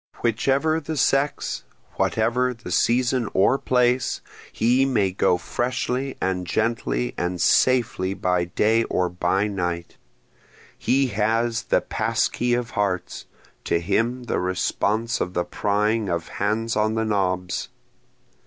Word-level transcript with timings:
Whichever 0.21 0.79
the 0.79 0.97
sex, 0.97 1.63
whatever 1.93 2.55
the 2.55 2.71
season 2.71 3.29
or 3.35 3.59
place, 3.59 4.21
he 4.51 4.83
may 4.83 5.11
go 5.11 5.37
freshly 5.37 6.17
and 6.19 6.47
gently 6.47 7.13
and 7.19 7.39
safely 7.39 8.15
by 8.15 8.45
day 8.45 8.83
or 8.85 9.09
by 9.09 9.45
night, 9.45 9.97
He 10.75 11.05
has 11.09 11.65
the 11.65 11.81
pass 11.81 12.27
key 12.27 12.55
of 12.55 12.71
hearts, 12.71 13.27
to 13.65 13.79
him 13.79 14.23
the 14.23 14.39
response 14.39 15.21
of 15.21 15.35
the 15.35 15.45
prying 15.45 16.09
of 16.09 16.29
hands 16.29 16.75
on 16.75 16.95
the 16.95 17.05
knobs. 17.05 17.69